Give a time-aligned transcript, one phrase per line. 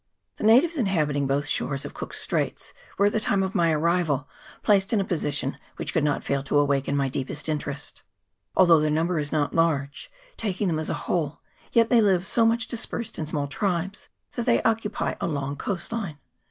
[0.37, 4.27] THE natives inhabiting both shores of Cook's Straits were at the time of my arrival
[4.63, 8.01] placed in a position which could not fail to awaken my deepest interest.
[8.55, 11.39] Although their number is not large, taking them as a whole,
[11.71, 15.91] yet they live so much dispersed in small tribes that they occupy a long coast
[15.91, 16.17] line.